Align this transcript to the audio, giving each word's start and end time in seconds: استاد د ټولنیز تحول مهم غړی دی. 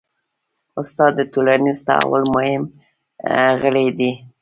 استاد 0.81 1.11
د 1.17 1.21
ټولنیز 1.33 1.77
تحول 1.87 2.23
مهم 2.35 2.63
غړی 3.61 3.87
دی. 3.97 4.11